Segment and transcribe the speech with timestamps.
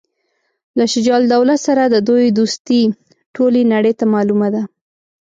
[0.77, 2.81] له شجاع الدوله سره د دوی دوستي
[3.35, 4.63] ټولي نړۍ ته معلومه ده.